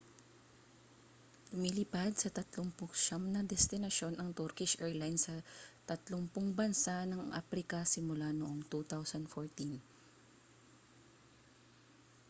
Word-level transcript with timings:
lumilipad 1.53 2.13
sa 2.17 2.29
39 2.35 2.89
na 3.35 3.41
destinasyon 3.53 4.13
ang 4.17 4.29
turkish 4.39 4.73
arilines 4.83 5.23
sa 5.29 5.37
30 5.85 6.25
bansa 6.59 6.95
ng 7.07 7.23
aprika 7.39 7.81
simula 7.93 8.27
noong 8.39 8.59
2014 8.65 9.77